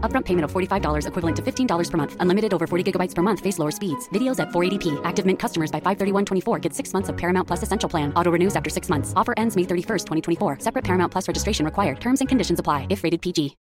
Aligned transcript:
Upfront 0.00 0.24
payment 0.24 0.46
of 0.46 0.50
$45 0.50 1.06
equivalent 1.06 1.36
to 1.36 1.42
$15 1.42 1.90
per 1.90 1.96
month. 1.98 2.16
Unlimited 2.20 2.54
over 2.54 2.66
40 2.66 2.90
gigabytes 2.90 3.14
per 3.14 3.20
month. 3.20 3.40
Face 3.40 3.58
lower 3.58 3.70
speeds. 3.70 4.08
Videos 4.14 4.40
at 4.40 4.48
480p. 4.48 4.98
Active 5.04 5.26
Mint 5.26 5.38
customers 5.38 5.70
by 5.70 5.80
531.24 5.80 6.58
get 6.62 6.72
six 6.72 6.94
months 6.94 7.10
of 7.10 7.18
Paramount 7.18 7.46
Plus 7.46 7.62
Essential 7.62 7.90
Plan. 7.90 8.10
Auto 8.14 8.30
renews 8.30 8.56
after 8.56 8.70
six 8.70 8.88
months. 8.88 9.12
Offer 9.14 9.34
ends 9.36 9.56
May 9.56 9.64
31st, 9.64 10.06
2024. 10.06 10.60
Separate 10.60 10.84
Paramount 10.84 11.12
Plus 11.12 11.28
registration 11.28 11.66
required. 11.66 12.00
Terms 12.00 12.20
and 12.20 12.30
conditions 12.30 12.58
apply 12.58 12.86
if 12.88 13.04
rated 13.04 13.20
PG. 13.20 13.58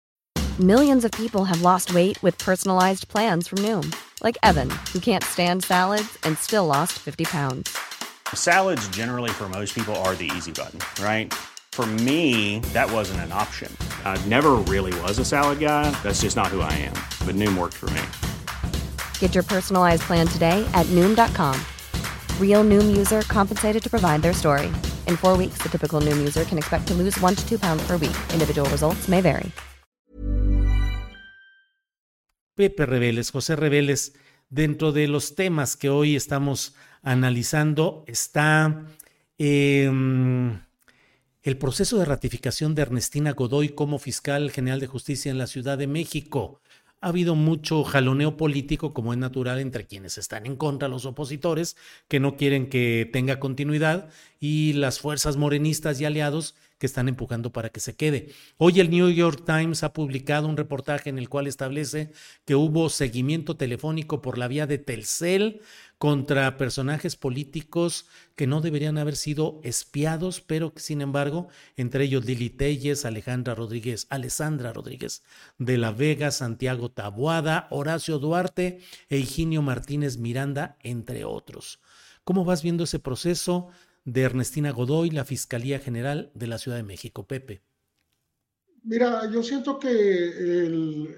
Millions 0.59 1.05
of 1.05 1.11
people 1.11 1.45
have 1.45 1.61
lost 1.61 1.93
weight 1.93 2.17
with 2.23 2.35
personalized 2.39 3.07
plans 3.09 3.47
from 3.47 3.59
Noom. 3.59 3.95
Like 4.23 4.39
Evan, 4.41 4.71
who 4.91 4.99
can't 4.99 5.23
stand 5.23 5.63
salads 5.63 6.17
and 6.23 6.35
still 6.37 6.65
lost 6.65 6.93
50 6.93 7.25
pounds. 7.25 7.77
Salads 8.33 8.87
generally 8.89 9.29
for 9.29 9.49
most 9.49 9.75
people 9.75 9.95
are 9.97 10.15
the 10.15 10.31
easy 10.35 10.51
button, 10.51 10.79
right? 11.03 11.31
For 11.77 11.85
me, 11.85 12.57
that 12.73 12.91
wasn't 12.91 13.19
an 13.19 13.31
option. 13.31 13.71
I 14.03 14.17
never 14.25 14.53
really 14.65 14.99
was 15.01 15.19
a 15.19 15.23
salad 15.23 15.59
guy. 15.59 15.91
That's 16.01 16.21
just 16.21 16.35
not 16.35 16.47
who 16.47 16.61
I 16.61 16.73
am. 16.73 16.95
But 17.23 17.35
Noom 17.35 17.55
worked 17.55 17.75
for 17.75 17.85
me. 17.91 18.01
Get 19.19 19.35
your 19.35 19.43
personalized 19.43 20.01
plan 20.01 20.25
today 20.25 20.65
at 20.73 20.87
Noom.com. 20.87 21.55
Real 22.41 22.63
Noom 22.63 22.97
user 22.97 23.21
compensated 23.27 23.83
to 23.83 23.89
provide 23.91 24.23
their 24.23 24.33
story. 24.33 24.73
In 25.05 25.17
four 25.17 25.37
weeks, 25.37 25.61
the 25.61 25.69
typical 25.69 26.01
Noom 26.01 26.17
user 26.17 26.45
can 26.45 26.57
expect 26.57 26.87
to 26.87 26.95
lose 26.95 27.15
one 27.21 27.35
to 27.35 27.47
two 27.47 27.59
pounds 27.59 27.85
per 27.85 27.97
week. 27.97 28.17
Individual 28.33 28.67
results 28.71 29.07
may 29.07 29.21
vary. 29.21 29.51
Pepe 32.55 32.85
Reveles, 32.85 33.29
José 33.31 33.55
Reveles, 33.55 34.13
dentro 34.49 34.91
de 34.91 35.07
los 35.07 35.35
temas 35.35 35.75
que 35.75 35.91
hoy 35.91 36.15
estamos 36.15 36.73
analizando 37.03 38.03
está 38.07 38.87
eh, 39.37 39.91
el 41.47 41.57
proceso 41.57 41.97
de 41.97 42.03
ratificación 42.03 42.75
de 42.75 42.81
Ernestina 42.81 43.31
Godoy 43.31 43.69
como 43.69 43.99
fiscal 43.99 44.51
general 44.51 44.81
de 44.81 44.87
justicia 44.87 45.31
en 45.31 45.37
la 45.37 45.47
Ciudad 45.47 45.77
de 45.77 45.87
México. 45.87 46.59
Ha 46.99 47.07
habido 47.07 47.35
mucho 47.35 47.85
jaloneo 47.85 48.35
político, 48.35 48.93
como 48.93 49.13
es 49.13 49.19
natural, 49.19 49.59
entre 49.59 49.85
quienes 49.85 50.17
están 50.17 50.45
en 50.45 50.57
contra, 50.57 50.89
los 50.89 51.05
opositores, 51.05 51.77
que 52.09 52.19
no 52.19 52.35
quieren 52.35 52.67
que 52.67 53.09
tenga 53.13 53.39
continuidad, 53.39 54.09
y 54.41 54.73
las 54.73 54.99
fuerzas 54.99 55.37
morenistas 55.37 56.01
y 56.01 56.05
aliados 56.05 56.53
que 56.79 56.85
están 56.85 57.07
empujando 57.07 57.51
para 57.51 57.69
que 57.69 57.79
se 57.79 57.95
quede. 57.95 58.29
Hoy 58.57 58.79
el 58.79 58.89
New 58.89 59.09
York 59.09 59.43
Times 59.45 59.83
ha 59.83 59.93
publicado 59.93 60.47
un 60.47 60.57
reportaje 60.57 61.09
en 61.09 61.17
el 61.17 61.29
cual 61.29 61.47
establece 61.47 62.11
que 62.45 62.55
hubo 62.55 62.89
seguimiento 62.89 63.55
telefónico 63.55 64.21
por 64.21 64.37
la 64.37 64.47
vía 64.47 64.67
de 64.67 64.77
Telcel 64.77 65.61
contra 65.97 66.57
personajes 66.57 67.15
políticos 67.15 68.07
que 68.35 68.47
no 68.47 68.61
deberían 68.61 68.97
haber 68.97 69.15
sido 69.15 69.59
espiados, 69.63 70.41
pero 70.41 70.73
que 70.73 70.79
sin 70.79 71.01
embargo, 71.01 71.47
entre 71.75 72.03
ellos 72.03 72.25
Lili 72.25 72.49
Telles, 72.49 73.05
Alejandra 73.05 73.55
Rodríguez, 73.55 74.07
Alessandra 74.09 74.73
Rodríguez 74.73 75.23
de 75.57 75.77
la 75.77 75.91
Vega, 75.91 76.31
Santiago 76.31 76.91
Tabuada, 76.91 77.67
Horacio 77.71 78.19
Duarte 78.19 78.79
e 79.09 79.17
Higinio 79.17 79.61
Martínez 79.61 80.17
Miranda, 80.17 80.77
entre 80.83 81.25
otros. 81.25 81.79
¿Cómo 82.23 82.45
vas 82.45 82.61
viendo 82.61 82.83
ese 82.83 82.99
proceso? 82.99 83.69
de 84.07 84.21
Ernestina 84.21 84.71
Godoy, 84.71 85.09
la 85.09 85.25
Fiscalía 85.25 85.79
General 85.79 86.31
de 86.33 86.47
la 86.47 86.57
Ciudad 86.57 86.77
de 86.77 86.83
México. 86.83 87.27
Pepe. 87.27 87.61
Mira, 88.83 89.29
yo 89.29 89.43
siento 89.43 89.77
que 89.77 89.89
el, 89.89 91.13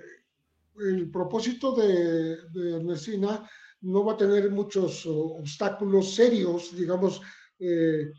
el 0.80 1.12
propósito 1.12 1.76
de, 1.76 2.34
Ernestina 2.78 3.48
no 3.82 4.04
va 4.04 4.14
a 4.14 4.18
tener 4.18 4.52
muchos 4.52 5.06
obstáculos 5.06 6.16
serios, 6.16 6.76
digamos, 6.76 7.22
eh, 7.60 8.12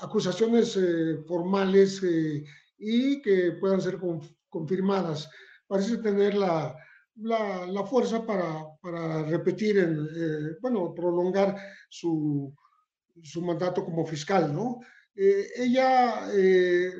acusaciones 0.00 0.76
eh, 0.76 1.18
formales 1.26 2.02
eh, 2.02 2.44
y 2.78 3.22
que 3.22 3.52
puedan 3.52 3.80
ser 3.80 3.98
confirmadas. 4.48 5.28
Parece 5.66 5.98
tener 5.98 6.34
la, 6.34 6.74
la, 7.16 7.84
fuerza 7.84 8.24
para, 8.24 8.64
para 8.80 9.24
repetir, 9.24 9.78
en, 9.78 10.08
eh, 10.14 10.56
bueno, 10.60 10.94
prolongar 10.94 11.56
su, 11.88 12.54
su 13.22 13.42
mandato 13.42 13.84
como 13.84 14.06
fiscal, 14.06 14.54
¿no? 14.54 14.80
Eh, 15.14 15.48
ella 15.56 16.30
eh, 16.32 16.92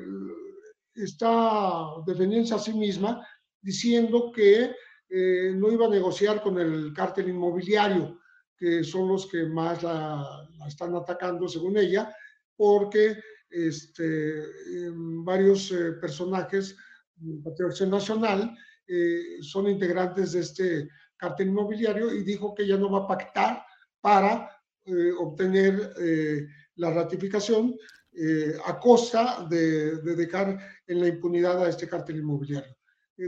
está 0.93 1.85
defendiendo 2.05 2.55
a 2.55 2.59
sí 2.59 2.73
misma 2.73 3.25
diciendo 3.61 4.31
que 4.33 4.71
eh, 5.09 5.53
no 5.55 5.71
iba 5.71 5.87
a 5.87 5.89
negociar 5.89 6.41
con 6.41 6.59
el 6.59 6.93
cártel 6.93 7.29
inmobiliario, 7.29 8.19
que 8.55 8.83
son 8.83 9.07
los 9.07 9.27
que 9.27 9.45
más 9.45 9.81
la, 9.83 10.47
están 10.67 10.95
atacando, 10.95 11.47
según 11.47 11.77
ella, 11.77 12.13
porque 12.55 13.17
este, 13.49 14.43
varios 14.93 15.73
personajes 16.01 16.75
del 17.15 17.65
Acción 17.65 17.89
Nacional 17.89 18.55
son 19.41 19.67
integrantes 19.69 20.33
de 20.33 20.39
este 20.41 20.89
cártel 21.19 21.49
inmobiliario 21.49 22.13
y 22.13 22.23
dijo 22.23 22.55
que 22.55 22.63
ella 22.63 22.77
no 22.77 22.89
va 22.89 22.99
a 22.99 23.07
pactar 23.07 23.63
para 24.01 24.49
eh, 24.85 25.11
obtener 25.19 25.93
eh, 25.99 26.47
la 26.75 26.91
ratificación 26.91 27.75
eh, 28.13 28.55
a 28.65 28.79
costa 28.79 29.45
de, 29.49 29.97
de, 30.01 30.15
dejar 30.15 30.57
en 30.87 31.01
la 31.01 31.07
impunidad 31.07 31.63
a 31.63 31.69
este 31.69 31.87
cártel 31.87 32.17
inmobiliario. 32.17 32.75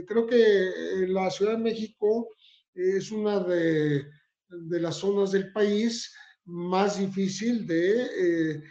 Creo 0.06 0.26
que 0.26 1.06
la 1.08 1.30
Ciudad 1.30 1.52
de 1.52 1.62
México 1.62 2.28
es 2.74 3.10
una 3.10 3.40
de, 3.40 4.04
de 4.48 4.80
las 4.80 4.96
zonas 4.96 5.32
del 5.32 5.52
país 5.52 6.14
más 6.44 6.98
difícil 6.98 7.66
de 7.66 8.62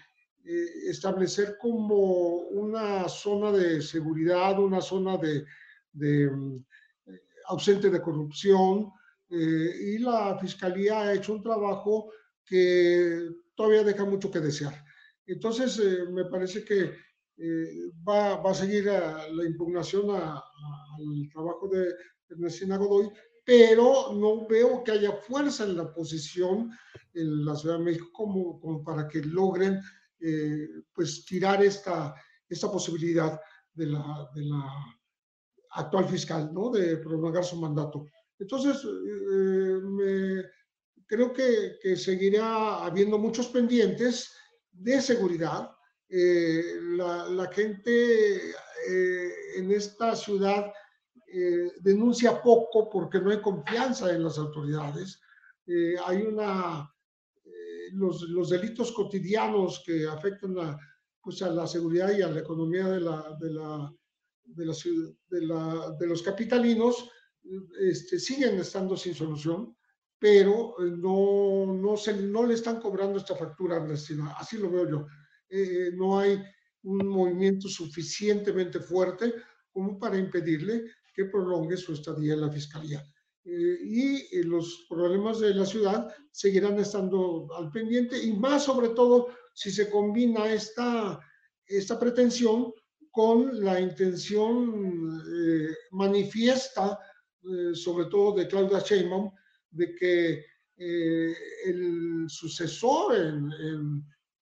establecer 0.90 1.58
como 1.60 2.48
una 2.50 3.08
zona 3.08 3.52
de 3.52 3.82
seguridad, 3.82 4.60
una 4.60 4.82
zona 4.82 5.18
de, 5.18 5.46
de 5.94 6.32
ausente 7.48 7.90
de 7.90 8.02
corrupción, 8.02 8.92
y 9.30 9.98
la 10.00 10.38
Fiscalía 10.40 11.02
ha 11.02 11.14
hecho 11.14 11.34
un 11.34 11.44
trabajo 11.44 12.12
que 12.46 13.30
todavía 13.56 13.84
deja 13.84 14.04
mucho 14.04 14.30
que 14.30 14.40
desear. 14.40 14.74
Entonces, 15.26 15.80
eh, 15.80 16.06
me 16.12 16.26
parece 16.26 16.66
que 16.66 16.92
eh, 17.38 17.92
va, 18.08 18.36
va, 18.42 18.52
a 18.52 18.56
seguir 18.56 18.90
a 18.90 19.28
la 19.30 19.46
impugnación 19.46 20.08
al 20.98 21.30
trabajo 21.30 21.68
de 21.68 21.94
Ernestina 22.30 22.78
Godoy, 22.78 23.12
pero 23.44 24.14
no 24.14 24.48
veo 24.48 24.84
que 24.84 24.92
haya 24.92 25.14
fuerza 25.14 25.64
en 25.64 25.78
la 25.78 25.84
oposición 25.84 26.72
en 27.14 27.46
la 27.46 27.56
Ciudad 27.56 27.78
de 27.80 27.86
México 27.86 28.10
como, 28.14 28.84
para 28.84 29.08
que 29.08 29.22
logren 29.22 29.82
eh, 30.20 30.68
pues 30.94 31.26
tirar 31.26 31.64
esta, 31.64 32.14
esta 32.48 32.72
posibilidad 32.72 33.40
de 33.74 33.88
la, 33.88 34.30
actual 35.74 36.06
fiscal, 36.06 36.54
¿no? 36.54 36.70
De 36.70 36.98
prolongar 36.98 37.46
su 37.46 37.56
mandato. 37.56 38.06
Entonces, 38.38 38.84
me, 38.86 40.44
creo 41.08 41.32
que, 41.32 41.96
seguirá 41.96 42.84
habiendo 42.84 43.18
muchos 43.18 43.48
pendientes 43.48 44.34
de 44.72 45.02
seguridad. 45.02 45.72
La, 46.10 47.50
gente 47.54 48.54
en 49.56 49.72
esta 49.72 50.14
ciudad 50.14 50.74
denuncia 51.80 52.42
poco 52.42 52.90
porque 52.90 53.20
no 53.20 53.32
hay 53.32 53.42
confianza 53.42 54.14
en 54.14 54.24
las 54.24 54.38
autoridades. 54.38 55.20
hay 56.06 56.22
una 56.24 56.90
los, 57.94 58.22
los, 58.24 58.50
delitos 58.50 58.92
cotidianos 58.92 59.84
que 59.86 60.08
afectan 60.08 60.58
a, 60.60 60.78
pues 61.22 61.42
a 61.42 61.50
la 61.50 61.68
seguridad 61.68 62.18
y 62.18 62.22
a 62.22 62.30
la 62.30 62.40
economía 62.40 62.88
de, 62.88 63.02
la, 63.02 63.38
de, 63.40 63.52
la, 63.52 63.94
de, 64.44 64.66
la, 64.66 64.74
de, 65.30 65.42
la, 65.46 65.96
de 66.00 66.08
los 66.08 66.22
capitalinos 66.22 67.10
este, 67.80 68.20
siguen 68.20 68.60
estando 68.60 68.96
sin 68.96 69.16
solución, 69.16 69.76
pero 70.20 70.76
eh, 70.80 70.92
no, 70.98 71.74
no, 71.74 71.98
se, 71.98 72.14
no 72.14 72.46
le 72.46 72.54
están 72.54 72.80
cobrando 72.80 73.18
esta 73.18 73.36
factura 73.36 73.78
a 73.78 74.34
Así 74.38 74.58
lo 74.58 74.70
veo 74.70 74.90
yo. 74.90 75.08
Eh, 75.50 75.92
no 75.94 76.20
hay 76.20 76.42
un 76.84 77.08
movimiento 77.08 77.68
suficientemente 77.68 78.80
fuerte 78.80 79.34
como 79.72 79.98
para 79.98 80.18
impedirle 80.18 80.86
que 81.14 81.26
prolongue 81.26 81.78
su 81.78 81.94
estadía 81.94 82.34
en 82.34 82.42
la 82.42 82.52
fiscalía. 82.52 83.04
Eh, 83.44 83.78
y 83.82 84.44
los 84.44 84.86
problemas 84.88 85.40
de 85.40 85.56
la 85.56 85.66
ciudad 85.66 86.14
seguirán 86.32 86.80
estando 86.80 87.48
al 87.56 87.72
pendiente 87.72 88.22
y 88.24 88.34
más 88.34 88.66
sobre 88.66 88.90
todo 88.90 89.30
si 89.56 89.72
se 89.72 89.90
combina 89.90 90.54
esta, 90.54 91.20
esta 91.66 92.00
pretensión 92.00 92.72
con 93.10 93.64
la 93.64 93.82
intención 93.82 95.24
eh, 95.28 95.76
manifiesta, 95.90 97.00
eh, 97.44 97.74
sobre 97.74 98.06
todo 98.06 98.36
de 98.36 98.48
Claudia 98.48 98.80
Sheinbaum, 98.80 99.32
de 99.72 99.96
que 99.96 100.46
el 100.78 102.26
sucesor 102.28 103.16
en, 103.16 103.52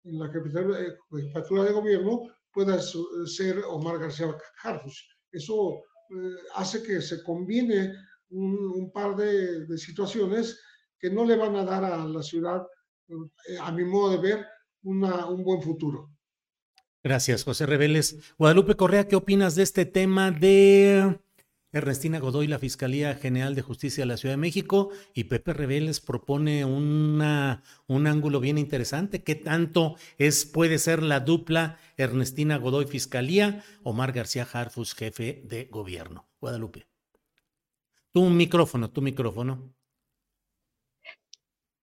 en, 0.04 0.20
la 0.20 0.32
jefatura 0.32 1.64
de 1.64 1.72
gobierno 1.72 2.24
pueda 2.52 2.80
ser 2.82 3.60
Omar 3.68 4.00
García 4.00 4.36
Harfus. 4.64 5.08
Eso 5.32 5.84
hace 6.56 6.84
que 6.84 7.02
se 7.02 7.24
combine 7.24 7.94
un, 8.30 8.92
par 8.92 9.16
de, 9.16 9.78
situaciones 9.78 10.60
que 11.00 11.10
no 11.10 11.26
le 11.26 11.36
van 11.36 11.56
a 11.56 11.64
dar 11.64 11.84
a 11.84 12.06
la 12.06 12.24
ciudad, 12.24 12.62
eh, 13.10 13.58
a 13.62 13.72
mi 13.72 13.84
modo 13.84 14.12
de 14.12 14.18
ver, 14.18 14.46
un 14.84 15.44
buen 15.44 15.62
futuro. 15.62 16.10
Gracias, 17.04 17.44
José 17.44 17.66
Reveles. 17.66 18.34
Guadalupe 18.38 18.76
Correa, 18.76 19.08
¿qué 19.08 19.18
opinas 19.18 19.56
de 19.56 19.64
este 19.64 19.86
tema 19.86 20.32
de 20.32 21.20
Ernestina 21.74 22.20
Godoy, 22.20 22.46
la 22.48 22.60
Fiscalía 22.60 23.16
General 23.16 23.56
de 23.56 23.64
Justicia 23.64 24.04
de 24.04 24.06
la 24.06 24.18
Ciudad 24.18 24.34
de 24.34 24.42
México? 24.42 24.92
Y 25.16 25.26
Pepe 25.26 25.54
Reveles 25.54 26.00
propone 26.00 26.64
una, 26.66 27.64
un 27.88 28.06
ángulo 28.06 28.40
bien 28.40 28.60
interesante. 28.60 29.24
¿Qué 29.24 29.34
tanto 29.34 29.96
es, 30.20 30.46
puede 30.46 30.78
ser 30.78 31.02
la 31.02 31.20
dupla 31.20 31.80
Ernestina 31.98 32.58
Godoy 32.58 32.86
Fiscalía, 32.86 33.64
Omar 33.82 34.12
García 34.12 34.48
Harfus, 34.54 34.94
jefe 34.94 35.42
de 35.46 35.66
gobierno? 35.66 36.28
Guadalupe. 36.40 36.86
Tu 38.12 38.22
micrófono, 38.30 38.92
tu 38.92 39.02
micrófono. 39.02 39.74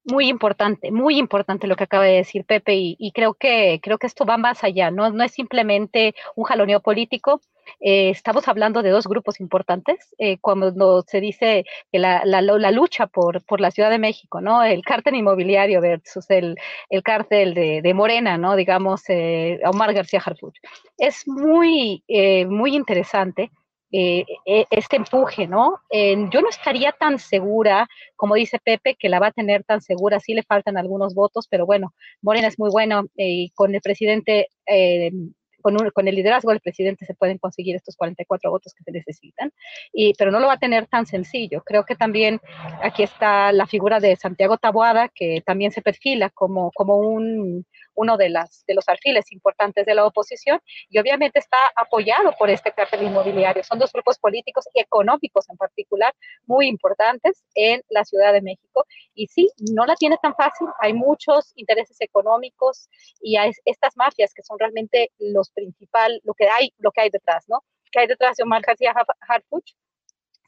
Muy 0.05 0.29
importante, 0.29 0.93
muy 0.93 1.19
importante 1.19 1.67
lo 1.67 1.77
que 1.77 1.85
acaba 1.85 2.05
de 2.05 2.15
decir 2.15 2.45
Pepe 2.45 2.75
y, 2.77 3.13
creo 3.13 3.35
que 3.35 3.81
creo 3.83 3.99
que 3.99 4.07
esto 4.07 4.25
va 4.25 4.39
más 4.39 4.65
allá, 4.65 4.91
no, 4.91 5.11
no 5.11 5.23
es 5.23 5.33
simplemente 5.33 6.15
un 6.37 6.45
jaloneo 6.45 6.81
político. 6.81 7.43
Eh, 7.81 8.11
estamos 8.11 8.49
hablando 8.49 8.83
de 8.83 8.91
dos 8.91 9.07
grupos 9.07 9.41
importantes 9.41 10.15
eh, 10.19 10.39
cuando 10.41 11.03
se 11.03 11.21
dice 11.21 11.65
que 11.93 11.99
la, 11.99 12.23
la, 12.25 12.41
la, 12.43 12.71
lucha 12.71 13.07
por, 13.07 13.45
por 13.45 13.61
la 13.61 13.71
Ciudad 13.71 13.91
de 13.91 13.99
México, 13.99 14.41
¿no? 14.41 14.63
El 14.63 14.83
cártel 14.83 15.15
inmobiliario 15.15 15.81
versus 15.81 16.29
el, 16.31 16.57
el 16.89 17.03
cártel 17.03 17.55
de, 17.55 17.83
de 17.83 17.95
Morena, 17.95 18.39
¿no? 18.39 18.57
Digamos, 18.57 19.03
eh, 19.09 19.61
Omar 19.65 19.93
García 19.95 20.23
Harfuch. 20.25 20.57
Es 20.99 21.27
muy, 21.27 22.03
eh, 22.09 22.47
muy 22.47 22.75
interesante 22.75 23.51
eh, 23.93 24.25
e, 24.47 24.67
este 24.71 24.97
empuje, 24.97 25.49
¿no? 25.49 25.81
yo 25.91 26.41
no 26.41 26.49
estaría 26.49 26.93
tan 26.93 27.19
segura, 27.19 27.89
como 28.15 28.37
dice 28.37 28.61
Pepe, 28.63 28.95
que 28.95 29.09
la 29.09 29.19
va 29.19 29.29
a 29.29 29.33
tener 29.33 29.65
tan 29.65 29.81
segura, 29.81 30.21
sí 30.21 30.33
le 30.33 30.45
faltan 30.45 30.77
algunos 30.77 31.13
votos, 31.15 31.49
pero 31.49 31.67
bueno, 31.67 31.93
Morena 32.23 32.47
es 32.47 32.59
muy 32.59 32.71
bueno 32.71 33.07
eh, 33.17 33.29
y 33.29 33.51
con 33.51 33.75
el 33.75 33.81
presidente, 33.81 34.49
con, 35.61 36.09
el 36.09 36.15
liderazgo 36.15 36.51
del 36.51 36.61
presidente 36.61 37.05
se 37.05 37.15
pueden 37.15 37.39
conseguir 37.39 37.77
estos 37.77 37.97
44 37.97 38.51
votos 38.51 38.75
que 38.75 38.85
se 38.85 38.93
necesitan, 38.93 39.53
y, 39.93 40.15
pero 40.15 40.31
no 40.31 40.41
lo 40.41 40.47
va 40.47 40.55
a 40.55 40.59
tener 40.59 40.87
tan 40.87 41.07
sencillo. 41.07 41.63
Creo 41.65 41.85
que 41.85 41.97
también 41.97 42.41
aquí 42.83 43.03
está 43.03 43.53
la 43.53 43.67
figura 43.67 44.01
de 44.01 44.17
Santiago 44.17 44.59
Taboada, 44.59 45.09
que 45.09 45.43
también 45.45 45.73
se 45.73 45.83
perfila 45.83 46.31
como, 46.31 46.71
como 46.73 46.99
un 46.99 47.67
uno 48.01 48.17
de, 48.17 48.31
las, 48.31 48.65
de 48.67 48.75
los 48.75 48.89
alfiles 48.89 49.31
importantes 49.33 49.85
de 49.85 49.95
la 49.95 50.07
oposición 50.07 50.59
y 50.89 50.99
obviamente 50.99 51.39
está 51.39 51.59
apoyado 51.77 52.33
por 52.39 52.49
este 52.49 52.73
cártel 52.73 53.03
inmobiliario. 53.03 53.63
Son 53.63 53.79
dos 53.79 53.93
grupos 53.93 54.19
políticos 54.19 54.65
y 54.75 54.81
económicos 54.81 55.49
en 55.51 55.57
particular 55.57 56.15
muy 56.47 56.67
importantes 56.67 57.45
en 57.55 57.83
la 57.91 58.05
Ciudad 58.05 58.33
de 58.33 58.41
México 58.41 58.87
y 59.15 59.27
sí, 59.27 59.51
no 59.73 59.85
la 59.85 59.97
tiene 59.97 60.17
tan 60.23 60.35
fácil, 60.35 60.67
hay 60.81 60.95
muchos 60.95 61.53
intereses 61.57 61.97
económicos 62.01 62.89
y 63.21 63.37
hay 63.37 63.53
estas 63.65 63.97
mafias 63.97 64.33
que 64.35 64.43
son 64.43 64.59
realmente 64.59 65.11
los 65.19 65.51
principal, 65.51 66.21
lo 66.25 66.33
que 66.35 66.49
hay, 66.49 66.73
lo 66.79 66.91
que 66.91 67.03
hay 67.03 67.11
detrás, 67.11 67.45
¿no? 67.49 67.65
¿Qué 67.93 68.01
hay 68.01 68.07
detrás 68.07 68.37
de 68.37 68.45
Omar 68.45 68.63
García 68.63 68.95
Harfuch? 69.29 69.75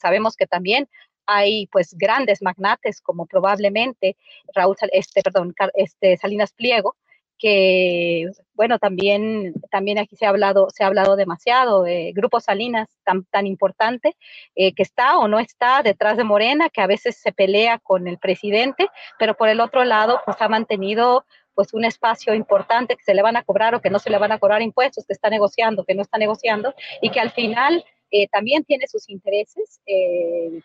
Sabemos 0.00 0.37
que 0.37 0.46
también 0.46 0.88
hay 1.26 1.66
pues 1.69 1.94
grandes 1.94 2.43
magnates 2.43 3.00
como 3.00 3.26
probablemente 3.26 4.16
Raúl, 4.54 4.76
este, 4.93 5.22
perdón, 5.22 5.54
este 5.75 6.16
Salinas 6.16 6.52
Pliego, 6.52 6.96
que, 7.38 8.31
bueno, 8.55 8.79
también, 8.79 9.55
también 9.70 9.99
aquí 9.99 10.17
se 10.17 10.26
ha 10.26 10.29
hablado, 10.29 10.69
se 10.70 10.84
ha 10.84 10.87
hablado 10.87 11.17
demasiado, 11.17 11.82
de 11.82 12.12
Grupo 12.14 12.40
Salinas, 12.40 12.88
tan, 13.05 13.25
tan 13.25 13.46
importante, 13.46 14.17
eh, 14.55 14.75
que 14.75 14.82
está 14.82 15.19
o 15.19 15.29
no 15.29 15.38
está 15.38 15.82
detrás 15.82 16.17
de 16.17 16.25
Morena, 16.25 16.69
que 16.70 16.81
a 16.81 16.87
veces 16.87 17.17
se 17.17 17.32
pelea 17.32 17.79
con 17.79 18.06
el 18.06 18.19
presidente, 18.19 18.88
pero 19.19 19.34
por 19.37 19.49
el 19.49 19.61
otro 19.61 19.84
lado, 19.84 20.20
pues 20.25 20.37
ha 20.40 20.49
mantenido 20.49 21.25
pues 21.55 21.75
un 21.75 21.84
espacio 21.84 22.34
importante 22.34 22.96
que 22.96 23.05
se 23.05 23.14
le 23.14 23.23
van 23.23 23.37
a 23.37 23.43
cobrar 23.43 23.75
o 23.75 23.81
que 23.81 23.90
no 23.90 23.99
se 23.99 24.11
le 24.11 24.19
van 24.19 24.32
a 24.32 24.38
cobrar 24.38 24.62
impuestos, 24.62 25.05
que 25.05 25.12
está 25.12 25.28
negociando, 25.28 25.85
que 25.85 25.94
no 25.94 26.02
está 26.02 26.19
negociando, 26.19 26.75
y 27.00 27.11
que 27.11 27.20
al 27.20 27.31
final 27.31 27.85
eh, 28.11 28.28
también 28.28 28.64
tiene 28.64 28.87
sus 28.87 29.08
intereses 29.08 29.81
eh, 29.87 30.61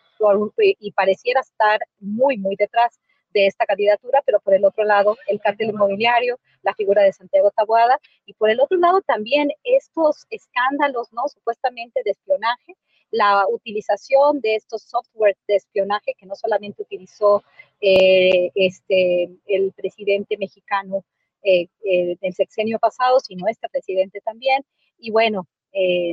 y 0.80 0.92
pareciera 0.92 1.40
estar 1.40 1.80
muy, 1.98 2.36
muy 2.36 2.56
detrás 2.56 3.00
de 3.32 3.46
esta 3.46 3.66
candidatura, 3.66 4.22
pero 4.24 4.40
por 4.40 4.54
el 4.54 4.64
otro 4.64 4.84
lado 4.84 5.16
el 5.26 5.40
cártel 5.40 5.70
inmobiliario, 5.70 6.38
la 6.62 6.74
figura 6.74 7.02
de 7.02 7.12
Santiago 7.12 7.50
Taboada 7.50 7.98
y 8.26 8.34
por 8.34 8.50
el 8.50 8.60
otro 8.60 8.78
lado 8.78 9.00
también 9.02 9.50
estos 9.64 10.26
escándalos, 10.30 11.12
¿no? 11.12 11.28
Supuestamente 11.28 12.00
de 12.04 12.10
espionaje, 12.10 12.76
la 13.10 13.46
utilización 13.48 14.40
de 14.40 14.56
estos 14.56 14.82
softwares 14.82 15.36
de 15.46 15.56
espionaje 15.56 16.14
que 16.18 16.26
no 16.26 16.34
solamente 16.34 16.82
utilizó 16.82 17.42
eh, 17.80 18.50
este, 18.54 19.30
el 19.46 19.72
presidente 19.72 20.36
mexicano 20.36 21.04
eh, 21.42 21.68
eh, 21.84 22.16
del 22.20 22.34
sexenio 22.34 22.78
pasado, 22.78 23.20
sino 23.20 23.46
este 23.48 23.68
presidente 23.68 24.20
también. 24.20 24.64
Y 24.98 25.10
bueno, 25.10 25.46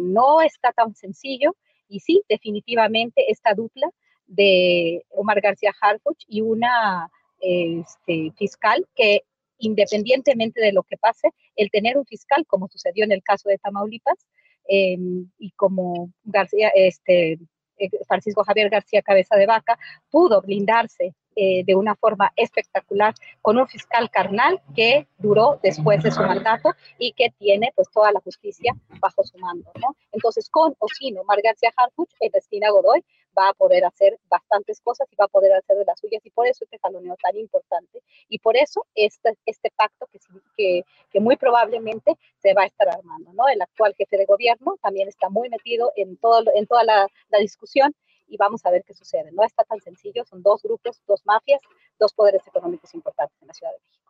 no 0.02 0.42
está 0.42 0.72
tan 0.74 0.94
sencillo 0.94 1.56
y 1.88 2.02
sí, 2.02 2.22
definitivamente 2.30 3.32
esta 3.32 3.54
dupla 3.54 3.90
de 4.28 5.06
Omar 5.10 5.42
García 5.42 5.74
Harfuch 5.80 6.24
y 6.28 6.42
una 6.42 7.10
este, 7.40 8.32
fiscal 8.38 8.88
que 8.96 9.24
independientemente 9.58 10.62
de 10.62 10.74
lo 10.74 10.84
que 10.84 10.98
pase, 10.98 11.30
el 11.56 11.70
tener 11.70 11.98
un 11.98 12.06
fiscal, 12.06 12.46
como 12.48 12.68
sucedió 12.68 13.06
en 13.06 13.12
el 13.12 13.24
caso 13.24 13.50
de 13.50 13.58
Tamaulipas, 13.58 14.28
em, 14.68 15.30
y 15.38 15.52
como 15.52 16.12
García, 16.24 16.70
este, 16.76 17.40
eh, 17.78 17.90
Francisco 18.08 18.44
Javier 18.44 18.70
García 18.70 19.02
Cabeza 19.02 19.36
de 19.36 19.46
Vaca, 19.46 19.78
pudo 20.10 20.42
blindarse 20.42 21.14
eh, 21.36 21.64
de 21.66 21.76
una 21.76 21.96
forma 21.96 22.32
espectacular 22.36 23.14
con 23.42 23.58
un 23.58 23.68
fiscal 23.68 24.10
carnal 24.10 24.62
que 24.76 25.08
duró 25.18 25.60
después 25.62 26.02
de 26.04 26.12
su 26.12 26.22
mandato 26.22 26.72
y 26.98 27.12
que 27.14 27.30
tiene 27.38 27.72
pues 27.76 27.90
toda 27.92 28.12
la 28.12 28.20
justicia 28.22 28.74
bajo 29.00 29.24
su 29.24 29.38
mando. 29.38 29.72
Entonces, 30.12 30.50
con 30.50 30.76
o 30.80 30.88
sin 30.88 31.18
Omar 31.18 31.42
García 31.44 31.72
Harfuch, 31.76 32.10
Ernestina 32.20 32.70
Godoy 32.70 33.04
va 33.38 33.50
a 33.50 33.54
poder 33.54 33.84
hacer 33.86 34.18
bastantes 34.30 34.80
cosas 34.82 35.08
y 35.12 35.16
va 35.16 35.26
a 35.26 35.28
poder 35.28 35.54
hacer 35.54 35.78
de 35.78 35.86
las 35.86 36.00
suyas 36.00 36.26
y 36.26 36.32
por 36.32 36.48
eso 36.48 36.64
este 36.64 36.80
jaloneo 36.80 37.16
tan 37.22 37.36
importante 37.38 38.02
y 38.30 38.40
por 38.40 38.56
eso 38.56 38.86
este, 38.96 39.38
este 39.46 39.72
pacto 39.76 40.08
que, 40.56 40.84
que, 41.12 41.20
muy 41.20 41.36
probablemente 41.36 42.18
se 42.38 42.54
va 42.54 42.64
a 42.64 42.66
estar 42.68 42.88
armando. 42.90 43.32
El 43.48 43.62
actual 43.62 43.94
jefe 43.98 44.18
de 44.18 44.26
gobierno 44.26 44.78
también 44.82 45.08
está 45.08 45.30
muy 45.30 45.50
metido 45.50 45.92
en, 45.96 46.18
todo, 46.18 46.44
en 46.56 46.68
toda 46.68 46.84
la, 46.84 47.08
la 47.30 47.40
discusión 47.40 47.94
y 48.28 48.38
vamos 48.38 48.66
a 48.66 48.72
ver 48.72 48.84
qué 48.86 48.94
sucede. 48.94 49.32
No 49.32 49.44
está 49.44 49.64
tan 49.64 49.80
sencillo, 49.82 50.24
son 50.26 50.42
dos 50.42 50.62
grupos, 50.64 51.02
dos 51.08 51.22
mafias, 51.26 51.62
dos 52.00 52.14
poderes 52.14 52.46
económicos 52.48 52.94
importantes 52.94 53.38
en 53.42 53.48
la 53.48 53.54
Ciudad 53.54 53.72
de 53.72 53.80
México. 53.80 54.06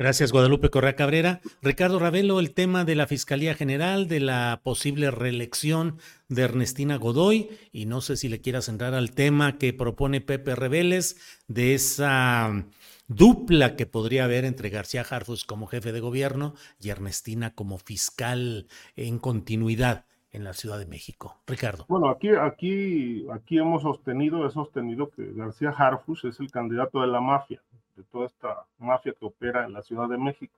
Gracias, 0.00 0.32
Guadalupe 0.32 0.70
Correa 0.70 0.96
Cabrera. 0.96 1.42
Ricardo 1.60 1.98
Ravelo, 1.98 2.40
el 2.40 2.54
tema 2.54 2.86
de 2.86 2.94
la 2.94 3.06
Fiscalía 3.06 3.54
General, 3.54 4.08
de 4.08 4.20
la 4.20 4.62
posible 4.64 5.10
reelección 5.10 5.98
de 6.28 6.40
Ernestina 6.40 6.96
Godoy, 6.96 7.50
y 7.70 7.84
no 7.84 8.00
sé 8.00 8.16
si 8.16 8.30
le 8.30 8.40
quieras 8.40 8.70
entrar 8.70 8.94
al 8.94 9.10
tema 9.10 9.58
que 9.58 9.74
propone 9.74 10.22
Pepe 10.22 10.54
Reveles 10.54 11.18
de 11.48 11.74
esa 11.74 12.64
dupla 13.08 13.76
que 13.76 13.84
podría 13.84 14.24
haber 14.24 14.46
entre 14.46 14.70
García 14.70 15.02
Harfus 15.02 15.44
como 15.44 15.66
jefe 15.66 15.92
de 15.92 16.00
gobierno 16.00 16.54
y 16.80 16.88
Ernestina 16.88 17.54
como 17.54 17.76
fiscal 17.76 18.68
en 18.96 19.18
continuidad 19.18 20.06
en 20.32 20.44
la 20.44 20.52
Ciudad 20.52 20.78
de 20.78 20.86
México. 20.86 21.36
Ricardo. 21.46 21.84
Bueno, 21.88 22.08
aquí, 22.08 22.30
aquí, 22.30 23.26
aquí 23.30 23.58
hemos 23.58 23.82
sostenido, 23.82 24.46
he 24.46 24.50
sostenido 24.50 25.10
que 25.10 25.32
García 25.32 25.70
Harfus 25.70 26.24
es 26.24 26.40
el 26.40 26.50
candidato 26.50 27.00
de 27.00 27.08
la 27.08 27.20
mafia 27.20 27.60
de 28.00 28.04
toda 28.04 28.26
esta 28.26 28.64
mafia 28.78 29.12
que 29.18 29.26
opera 29.26 29.66
en 29.66 29.72
la 29.72 29.82
Ciudad 29.82 30.08
de 30.08 30.18
México. 30.18 30.54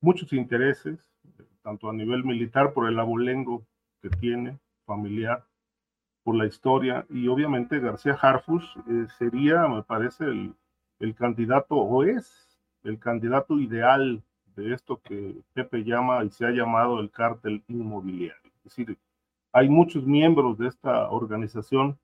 Muchos 0.00 0.32
intereses, 0.32 0.98
tanto 1.62 1.88
a 1.88 1.92
nivel 1.92 2.24
militar 2.24 2.72
por 2.72 2.88
el 2.88 2.98
abolengo 2.98 3.62
que 4.02 4.08
tiene, 4.08 4.58
familiar, 4.84 5.44
por 6.24 6.34
la 6.34 6.46
historia, 6.46 7.06
y 7.08 7.28
obviamente 7.28 7.80
García 7.80 8.18
Harfus 8.20 8.64
eh, 8.88 9.06
sería, 9.18 9.68
me 9.68 9.82
parece, 9.82 10.24
el, 10.24 10.54
el 10.98 11.14
candidato, 11.14 11.76
o 11.76 12.02
es 12.02 12.58
el 12.82 12.98
candidato 12.98 13.58
ideal 13.58 14.22
de 14.56 14.74
esto 14.74 15.00
que 15.02 15.36
Pepe 15.54 15.84
llama 15.84 16.24
y 16.24 16.30
se 16.30 16.46
ha 16.46 16.50
llamado 16.50 16.98
el 17.00 17.10
cártel 17.10 17.62
inmobiliario. 17.68 18.39
Es 18.64 18.76
decir, 18.76 18.98
hay 19.52 19.68
muchos 19.68 20.04
miembros 20.04 20.58
de 20.58 20.68
esta 20.68 21.10
organización 21.10 21.98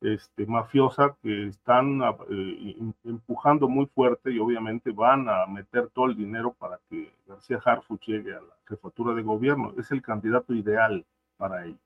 este, 0.00 0.44
mafiosa 0.44 1.16
que 1.22 1.46
están 1.46 2.02
eh, 2.30 2.76
empujando 3.04 3.68
muy 3.68 3.86
fuerte 3.86 4.30
y 4.32 4.38
obviamente 4.38 4.90
van 4.92 5.28
a 5.28 5.46
meter 5.46 5.88
todo 5.90 6.06
el 6.06 6.16
dinero 6.16 6.52
para 6.52 6.78
que 6.90 7.10
García 7.26 7.58
Harfuch 7.64 8.04
llegue 8.06 8.34
a 8.34 8.40
la 8.40 8.54
jefatura 8.66 9.14
de 9.14 9.22
gobierno. 9.22 9.72
Es 9.78 9.90
el 9.92 10.02
candidato 10.02 10.52
ideal 10.54 11.06
para 11.38 11.64
ello. 11.64 11.78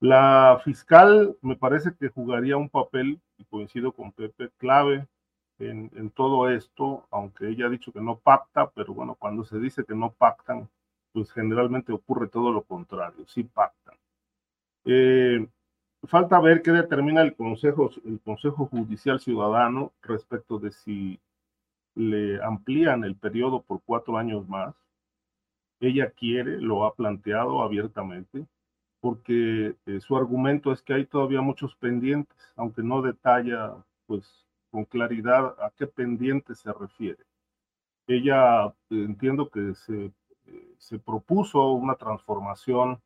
La 0.00 0.60
fiscal 0.64 1.36
me 1.42 1.54
parece 1.54 1.94
que 1.94 2.08
jugaría 2.08 2.56
un 2.56 2.68
papel, 2.68 3.20
y 3.38 3.44
coincido 3.44 3.92
con 3.92 4.10
Pepe, 4.10 4.50
clave 4.58 5.06
en, 5.60 5.88
en, 5.94 6.10
todo 6.10 6.48
esto, 6.50 7.06
aunque 7.12 7.48
ella 7.48 7.66
ha 7.66 7.70
dicho 7.70 7.92
que 7.92 8.00
no 8.00 8.18
pacta, 8.18 8.68
pero 8.70 8.92
bueno, 8.92 9.14
cuando 9.14 9.44
se 9.44 9.60
dice 9.60 9.84
que 9.84 9.94
no 9.94 10.10
pactan, 10.10 10.68
pues 11.12 11.32
generalmente 11.32 11.92
ocurre 11.92 12.28
todo 12.28 12.52
lo 12.52 12.62
contrario, 12.62 13.24
sí 13.26 13.44
pactan. 13.44 13.96
Eh, 14.84 15.46
falta 16.04 16.40
ver 16.40 16.62
qué 16.62 16.72
determina 16.72 17.22
el 17.22 17.34
Consejo, 17.36 17.90
el 18.04 18.20
Consejo 18.20 18.66
Judicial 18.66 19.20
Ciudadano 19.20 19.92
respecto 20.02 20.58
de 20.58 20.72
si 20.72 21.20
le 21.94 22.42
amplían 22.42 23.04
el 23.04 23.16
periodo 23.16 23.62
por 23.62 23.82
cuatro 23.84 24.16
años 24.16 24.48
más. 24.48 24.74
Ella 25.80 26.10
quiere, 26.10 26.60
lo 26.60 26.84
ha 26.84 26.94
planteado 26.94 27.62
abiertamente, 27.62 28.46
porque 29.00 29.76
eh, 29.86 30.00
su 30.00 30.16
argumento 30.16 30.72
es 30.72 30.80
que 30.82 30.94
hay 30.94 31.06
todavía 31.06 31.40
muchos 31.40 31.74
pendientes, 31.76 32.36
aunque 32.56 32.82
no 32.82 33.02
detalla 33.02 33.74
pues 34.06 34.46
con 34.70 34.84
claridad 34.84 35.56
a 35.60 35.70
qué 35.76 35.86
pendientes 35.86 36.60
se 36.60 36.72
refiere. 36.72 37.24
Ella 38.06 38.66
eh, 38.66 38.72
entiendo 38.90 39.50
que 39.50 39.74
se, 39.74 40.12
eh, 40.46 40.74
se 40.78 40.98
propuso 40.98 41.72
una 41.72 41.94
transformación 41.94 43.00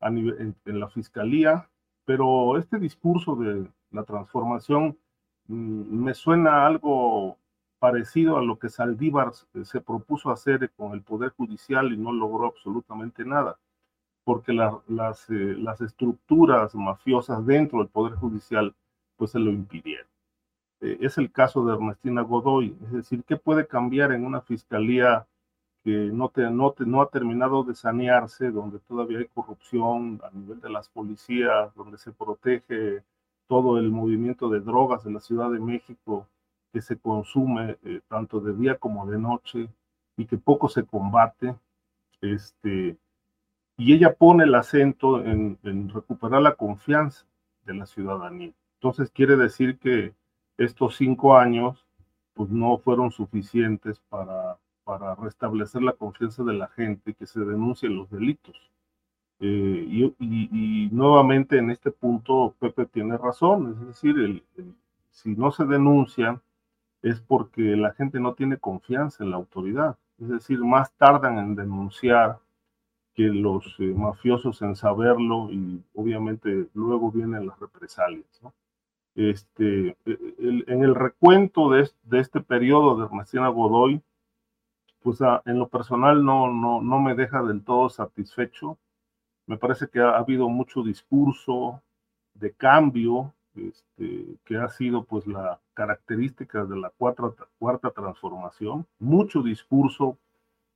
en 0.00 0.54
la 0.66 0.88
fiscalía 0.88 1.68
pero 2.08 2.56
este 2.56 2.78
discurso 2.78 3.36
de 3.36 3.70
la 3.90 4.02
transformación 4.02 4.98
mm, 5.46 6.04
me 6.04 6.14
suena 6.14 6.66
algo 6.66 7.36
parecido 7.78 8.38
a 8.38 8.42
lo 8.42 8.58
que 8.58 8.70
Saldívar 8.70 9.32
se 9.62 9.82
propuso 9.82 10.30
hacer 10.30 10.70
con 10.70 10.92
el 10.94 11.02
Poder 11.02 11.32
Judicial 11.36 11.92
y 11.92 11.98
no 11.98 12.10
logró 12.10 12.46
absolutamente 12.46 13.26
nada, 13.26 13.58
porque 14.24 14.54
las, 14.54 15.28
eh, 15.28 15.54
las 15.58 15.82
estructuras 15.82 16.74
mafiosas 16.74 17.44
dentro 17.44 17.80
del 17.80 17.88
Poder 17.88 18.14
Judicial 18.14 18.74
pues 19.16 19.32
se 19.32 19.38
lo 19.38 19.50
impidieron. 19.50 20.08
Eh, 20.80 20.96
es 21.02 21.18
el 21.18 21.30
caso 21.30 21.62
de 21.66 21.74
Ernestina 21.74 22.22
Godoy, 22.22 22.74
es 22.84 22.92
decir, 22.92 23.22
¿qué 23.24 23.36
puede 23.36 23.66
cambiar 23.66 24.12
en 24.12 24.24
una 24.24 24.40
fiscalía 24.40 25.26
no, 25.88 26.28
te, 26.28 26.50
no, 26.50 26.74
no 26.78 27.02
ha 27.02 27.08
terminado 27.08 27.64
de 27.64 27.74
sanearse, 27.74 28.50
donde 28.50 28.78
todavía 28.80 29.18
hay 29.18 29.28
corrupción 29.28 30.20
a 30.24 30.30
nivel 30.36 30.60
de 30.60 30.70
las 30.70 30.88
policías, 30.88 31.74
donde 31.74 31.98
se 31.98 32.12
protege 32.12 33.02
todo 33.46 33.78
el 33.78 33.90
movimiento 33.90 34.48
de 34.48 34.60
drogas 34.60 35.06
en 35.06 35.14
la 35.14 35.20
Ciudad 35.20 35.50
de 35.50 35.60
México 35.60 36.26
que 36.72 36.82
se 36.82 36.98
consume 36.98 37.78
eh, 37.84 38.00
tanto 38.08 38.40
de 38.40 38.54
día 38.54 38.76
como 38.76 39.06
de 39.06 39.18
noche 39.18 39.68
y 40.16 40.26
que 40.26 40.36
poco 40.36 40.68
se 40.68 40.84
combate. 40.84 41.54
Este, 42.20 42.96
y 43.76 43.94
ella 43.94 44.14
pone 44.14 44.44
el 44.44 44.54
acento 44.54 45.24
en, 45.24 45.58
en 45.62 45.88
recuperar 45.88 46.42
la 46.42 46.56
confianza 46.56 47.24
de 47.64 47.74
la 47.74 47.86
ciudadanía. 47.86 48.52
Entonces 48.74 49.10
quiere 49.10 49.36
decir 49.36 49.78
que 49.78 50.14
estos 50.56 50.96
cinco 50.96 51.36
años 51.36 51.86
pues 52.34 52.50
no 52.50 52.78
fueron 52.78 53.10
suficientes 53.10 54.00
para 54.08 54.58
para 54.88 55.14
restablecer 55.16 55.82
la 55.82 55.92
confianza 55.92 56.42
de 56.44 56.54
la 56.54 56.68
gente, 56.68 57.12
que 57.12 57.26
se 57.26 57.40
denuncien 57.40 57.94
los 57.94 58.10
delitos. 58.10 58.56
Eh, 59.38 60.14
y, 60.18 60.88
nuevamente 60.90 61.58
en 61.58 61.70
este 61.70 61.90
punto 61.90 62.54
Pepe 62.58 62.86
tiene 62.86 63.18
razón, 63.18 63.72
es 63.72 63.86
decir, 63.86 64.42
si 65.10 65.36
no 65.36 65.50
se 65.50 65.66
denuncia 65.66 66.40
es 67.02 67.20
porque 67.20 67.60
la 67.76 67.92
gente 67.92 68.18
no 68.18 68.32
tiene 68.32 68.56
confianza 68.56 69.22
en 69.22 69.30
la 69.30 69.36
autoridad, 69.36 69.98
es 70.18 70.28
decir, 70.28 70.58
más 70.64 70.90
tardan 70.94 71.36
en 71.36 71.54
denunciar 71.54 72.38
que 73.12 73.24
los 73.24 73.76
eh, 73.80 73.92
mafiosos 73.94 74.62
en 74.62 74.74
saberlo 74.74 75.52
y 75.52 75.82
obviamente 75.94 76.66
luego 76.72 77.12
vienen 77.12 77.46
las 77.46 77.60
represalias. 77.60 78.40
Este, 79.14 79.98
e, 80.06 80.64
en 80.66 80.82
el 80.82 80.94
recuento 80.94 81.70
de, 81.70 81.90
de 82.04 82.20
este 82.20 82.40
periodo 82.40 82.96
de 82.96 83.04
Ernestina 83.04 83.48
Godoy, 83.48 84.02
pues 85.08 85.20
en 85.46 85.58
lo 85.58 85.68
personal 85.68 86.22
no, 86.22 86.52
no, 86.52 86.82
no 86.82 87.00
me 87.00 87.14
deja 87.14 87.42
del 87.42 87.64
todo 87.64 87.88
satisfecho. 87.88 88.76
Me 89.46 89.56
parece 89.56 89.88
que 89.88 90.00
ha, 90.00 90.18
habido 90.18 90.50
mucho 90.50 90.82
discurso 90.82 91.80
de 92.34 92.52
cambio, 92.52 93.32
este, 93.54 94.36
que 94.44 94.58
ha 94.58 94.68
sido 94.68 95.04
pues 95.04 95.26
la 95.26 95.58
característica 95.72 96.66
de 96.66 96.76
la 96.76 96.90
cuarta, 96.90 97.32
cuarta 97.58 97.90
transformación, 97.90 98.86
mucho 98.98 99.42
discurso 99.42 100.18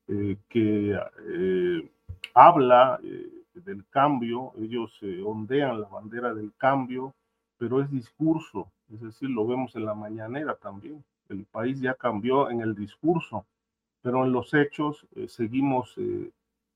eh, 0.09 0.39
que 0.49 0.99
eh, 1.29 1.91
habla 2.33 3.01
eh, 3.05 3.31
del 3.53 3.85
cambio, 3.91 4.55
ellos 4.57 4.99
ondean 5.27 5.83
la 5.83 5.89
bandera 5.89 6.33
del 6.33 6.55
cambio, 6.57 7.13
pero 7.59 7.83
es 7.83 7.91
discurso, 7.91 8.73
es 8.91 9.03
decir, 9.03 9.29
lo 9.29 9.47
vemos 9.47 9.77
en 9.77 9.85
la 9.85 9.95
mañanera 9.95 10.55
también. 10.55 11.05
El 11.29 11.45
país 11.45 11.83
ya 11.83 11.93
cambió 11.93 12.49
en 12.49 12.63
el 12.63 12.75
discurso, 12.75 13.45
pero 14.03 14.25
en 14.25 14.33
los 14.33 14.53
hechos 14.53 15.07
eh, 15.15 15.29
seguimos 15.29 15.95
eh, 15.97 16.31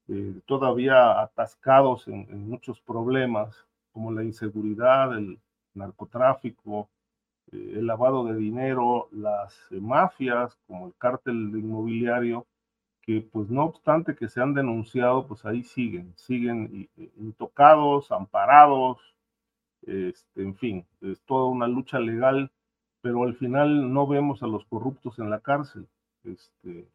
eh, 0.09 0.41
todavía 0.47 1.21
atascados 1.21 2.07
en, 2.09 2.49
muchos 2.49 2.81
problemas 2.81 3.67
como 3.93 4.13
la 4.13 4.23
inseguridad, 4.25 5.17
el 5.17 5.39
narcotráfico, 5.75 6.89
el 7.53 7.87
lavado 7.87 8.25
de 8.25 8.37
dinero, 8.37 9.09
las 9.13 9.57
mafias 9.71 10.57
como 10.67 10.89
el 10.89 10.95
cártel 10.99 11.35
inmobiliario, 11.55 12.47
que 13.03 13.21
pues 13.21 13.49
no 13.51 13.65
obstante 13.65 14.17
que 14.17 14.29
se 14.29 14.41
han 14.41 14.53
denunciado, 14.55 15.27
pues 15.27 15.45
ahí 15.45 15.63
siguen, 15.63 16.13
siguen 16.17 16.89
intocados, 17.17 18.11
amparados, 18.11 18.99
este, 19.87 20.43
en 20.43 20.57
fin, 20.57 20.87
es 21.01 21.21
toda 21.23 21.47
una 21.47 21.69
lucha 21.69 22.01
legal, 22.01 22.51
pero 23.01 23.23
al 23.23 23.37
final 23.37 23.93
no 23.93 24.07
vemos 24.07 24.43
a 24.43 24.49
los 24.49 24.65
corruptos 24.67 25.19
en 25.19 25.31
la 25.31 25.41
cárcel. 25.41 25.87
Este, 26.25 26.89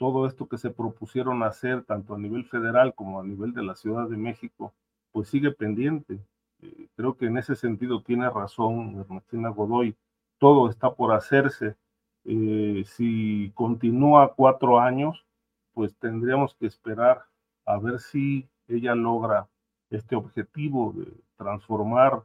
todo 0.00 0.26
esto 0.26 0.48
que 0.48 0.56
se 0.56 0.70
propusieron 0.70 1.42
hacer, 1.42 1.84
tanto 1.84 2.14
a 2.14 2.18
nivel 2.18 2.46
federal 2.46 2.94
como 2.94 3.20
a 3.20 3.22
nivel 3.22 3.52
de 3.52 3.62
la 3.62 3.74
Ciudad 3.74 4.08
de 4.08 4.16
México, 4.16 4.72
pues 5.12 5.28
sigue 5.28 5.50
pendiente. 5.50 6.18
Eh, 6.62 6.88
creo 6.96 7.18
que 7.18 7.26
en 7.26 7.36
ese 7.36 7.54
sentido 7.54 8.02
tiene 8.02 8.30
razón 8.30 8.98
Ernestina 8.98 9.50
Godoy. 9.50 9.94
Todo 10.38 10.70
está 10.70 10.94
por 10.94 11.12
hacerse. 11.12 11.76
Eh, 12.24 12.82
si 12.86 13.52
continúa 13.54 14.32
cuatro 14.34 14.80
años, 14.80 15.26
pues 15.74 15.94
tendríamos 15.98 16.54
que 16.54 16.64
esperar 16.64 17.26
a 17.66 17.78
ver 17.78 18.00
si 18.00 18.48
ella 18.68 18.94
logra 18.94 19.50
este 19.90 20.16
objetivo 20.16 20.94
de 20.96 21.12
transformar 21.36 22.24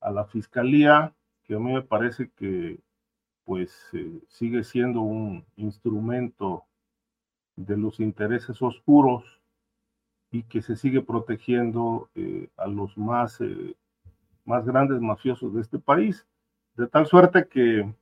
a 0.00 0.12
la 0.12 0.24
fiscalía, 0.24 1.12
que 1.42 1.56
a 1.56 1.58
mí 1.58 1.72
me 1.72 1.82
parece 1.82 2.30
que 2.36 2.78
pues 3.44 3.76
eh, 3.92 4.20
sigue 4.28 4.62
siendo 4.62 5.00
un 5.00 5.44
instrumento 5.56 6.64
de 7.58 7.76
los 7.76 7.98
intereses 7.98 8.62
oscuros 8.62 9.24
y 10.30 10.44
que 10.44 10.62
se 10.62 10.76
sigue 10.76 11.02
protegiendo 11.02 12.08
eh, 12.14 12.48
a 12.56 12.68
los 12.68 12.96
más, 12.96 13.40
eh, 13.40 13.74
más 14.44 14.64
grandes 14.64 15.00
mafiosos 15.00 15.54
de 15.54 15.62
este 15.62 15.78
país. 15.78 16.24
De 16.76 16.86
tal 16.86 17.06
suerte 17.06 17.48
que 17.48 17.92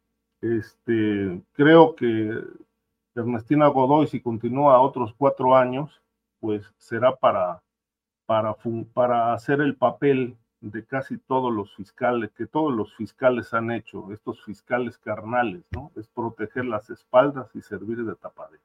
este, 0.42 1.40
creo 1.54 1.94
que 1.96 2.42
Ernestina 3.14 3.68
Godoy, 3.68 4.06
si 4.08 4.20
continúa 4.20 4.80
otros 4.80 5.14
cuatro 5.16 5.56
años, 5.56 6.02
pues 6.38 6.70
será 6.76 7.16
para, 7.16 7.62
para, 8.26 8.54
para 8.92 9.32
hacer 9.32 9.62
el 9.62 9.74
papel 9.74 10.36
de 10.60 10.84
casi 10.84 11.16
todos 11.16 11.52
los 11.52 11.74
fiscales, 11.74 12.30
que 12.32 12.46
todos 12.46 12.74
los 12.74 12.94
fiscales 12.94 13.54
han 13.54 13.70
hecho, 13.70 14.12
estos 14.12 14.44
fiscales 14.44 14.98
carnales, 14.98 15.64
¿no? 15.70 15.92
Es 15.96 16.08
proteger 16.08 16.66
las 16.66 16.90
espaldas 16.90 17.48
y 17.54 17.62
servir 17.62 18.04
de 18.04 18.16
tapadera. 18.16 18.64